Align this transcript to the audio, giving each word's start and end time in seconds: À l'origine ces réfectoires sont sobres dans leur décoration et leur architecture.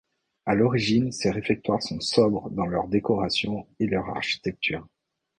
À 0.47 0.55
l'origine 0.55 1.11
ces 1.11 1.29
réfectoires 1.29 1.83
sont 1.83 1.99
sobres 1.99 2.49
dans 2.49 2.65
leur 2.65 2.87
décoration 2.87 3.67
et 3.79 3.85
leur 3.85 4.09
architecture. 4.09 4.87